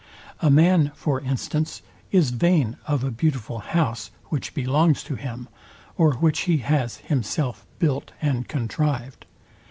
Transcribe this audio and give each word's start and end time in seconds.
A 0.39 0.49
man, 0.49 0.91
for 0.95 1.19
instance, 1.21 1.83
is 2.11 2.31
vain 2.31 2.75
of 2.87 3.03
a 3.03 3.11
beautiful 3.11 3.59
house, 3.59 4.09
which 4.29 4.55
belongs 4.55 5.03
to 5.03 5.13
him, 5.13 5.47
or 5.95 6.13
which 6.13 6.39
he 6.49 6.57
has 6.57 6.95
himself 6.97 7.67
built 7.77 8.11
and 8.19 8.47
contrived. 8.47 9.27